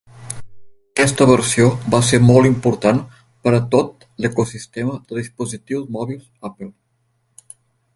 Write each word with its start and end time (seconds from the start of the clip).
Aquesta 0.93 1.27
versió 1.31 1.67
va 1.97 1.99
ser 2.07 2.21
molt 2.31 2.51
important 2.51 3.03
per 3.45 3.55
a 3.59 3.63
tot 3.77 4.09
l'ecosistema 4.25 4.97
de 4.99 5.23
dispositius 5.23 5.89
mòbils 6.01 6.29
d'Apple. 6.35 6.77